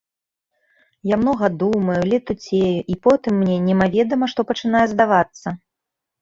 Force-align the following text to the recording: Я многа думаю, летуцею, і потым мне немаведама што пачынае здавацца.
Я 1.09 1.15
многа 1.23 1.49
думаю, 1.63 1.97
летуцею, 2.11 2.79
і 2.95 2.97
потым 3.05 3.37
мне 3.43 3.57
немаведама 3.67 4.25
што 4.33 4.47
пачынае 4.53 4.83
здавацца. 4.97 5.47